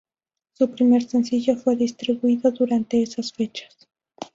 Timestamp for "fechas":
3.33-3.87